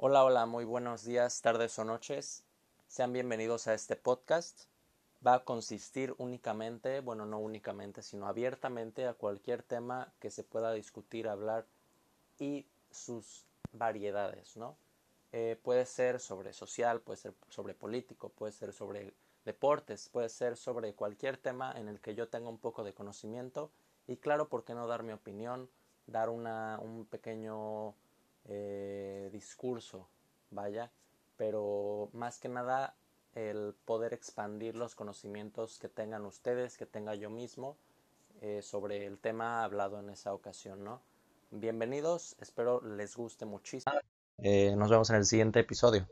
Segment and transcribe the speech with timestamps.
[0.00, 2.44] Hola, hola, muy buenos días, tardes o noches.
[2.86, 4.66] Sean bienvenidos a este podcast.
[5.26, 10.72] Va a consistir únicamente, bueno, no únicamente, sino abiertamente a cualquier tema que se pueda
[10.72, 11.66] discutir, hablar
[12.38, 14.76] y sus variedades, ¿no?
[15.32, 19.12] Eh, puede ser sobre social, puede ser sobre político, puede ser sobre
[19.44, 23.72] deportes, puede ser sobre cualquier tema en el que yo tenga un poco de conocimiento
[24.06, 25.68] y claro, ¿por qué no dar mi opinión?
[26.06, 27.96] Dar una, un pequeño
[28.44, 28.87] eh,
[29.38, 30.08] discurso,
[30.50, 30.90] vaya,
[31.36, 32.96] pero más que nada
[33.34, 37.76] el poder expandir los conocimientos que tengan ustedes, que tenga yo mismo
[38.40, 41.00] eh, sobre el tema hablado en esa ocasión, ¿no?
[41.52, 43.94] Bienvenidos, espero les guste muchísimo.
[44.38, 46.08] Eh, nos vemos en el siguiente episodio.